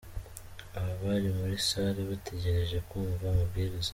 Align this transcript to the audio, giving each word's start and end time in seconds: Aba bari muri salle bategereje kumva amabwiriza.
Aba 0.77 0.93
bari 1.03 1.27
muri 1.37 1.55
salle 1.67 2.01
bategereje 2.09 2.77
kumva 2.89 3.23
amabwiriza. 3.31 3.89